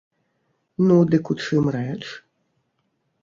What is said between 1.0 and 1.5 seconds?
дык у